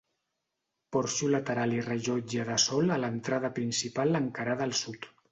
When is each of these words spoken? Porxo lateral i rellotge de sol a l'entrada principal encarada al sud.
Porxo 0.95 1.27
lateral 1.33 1.75
i 1.79 1.83
rellotge 1.87 2.45
de 2.47 2.55
sol 2.63 2.89
a 2.95 2.97
l'entrada 3.01 3.51
principal 3.59 4.21
encarada 4.21 4.67
al 4.69 4.75
sud. 4.81 5.07